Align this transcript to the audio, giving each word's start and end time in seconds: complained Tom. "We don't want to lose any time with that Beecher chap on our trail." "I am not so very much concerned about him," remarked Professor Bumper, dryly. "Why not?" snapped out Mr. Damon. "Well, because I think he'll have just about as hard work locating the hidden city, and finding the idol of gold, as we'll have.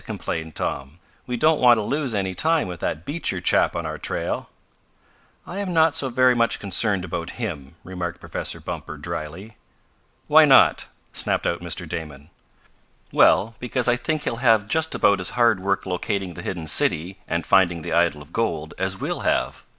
complained 0.03 0.55
Tom. 0.55 0.97
"We 1.27 1.37
don't 1.37 1.59
want 1.61 1.77
to 1.77 1.83
lose 1.83 2.15
any 2.15 2.33
time 2.33 2.67
with 2.67 2.79
that 2.79 3.05
Beecher 3.05 3.39
chap 3.39 3.75
on 3.75 3.85
our 3.85 3.99
trail." 3.99 4.49
"I 5.45 5.59
am 5.59 5.75
not 5.75 5.93
so 5.93 6.09
very 6.09 6.33
much 6.33 6.59
concerned 6.59 7.05
about 7.05 7.37
him," 7.37 7.75
remarked 7.83 8.19
Professor 8.19 8.59
Bumper, 8.59 8.97
dryly. 8.97 9.57
"Why 10.25 10.43
not?" 10.45 10.87
snapped 11.13 11.45
out 11.45 11.61
Mr. 11.61 11.87
Damon. 11.87 12.31
"Well, 13.11 13.53
because 13.59 13.87
I 13.87 13.95
think 13.95 14.23
he'll 14.23 14.37
have 14.37 14.67
just 14.67 14.95
about 14.95 15.19
as 15.19 15.29
hard 15.37 15.59
work 15.59 15.85
locating 15.85 16.33
the 16.33 16.41
hidden 16.41 16.65
city, 16.65 17.19
and 17.27 17.45
finding 17.45 17.83
the 17.83 17.93
idol 17.93 18.23
of 18.23 18.33
gold, 18.33 18.73
as 18.79 18.97
we'll 18.99 19.19
have. 19.19 19.63